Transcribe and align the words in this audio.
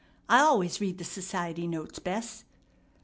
"I 0.27 0.39
always 0.39 0.81
read 0.81 0.97
the 0.97 1.03
society 1.03 1.67
notes, 1.67 1.99
Bess." 1.99 2.43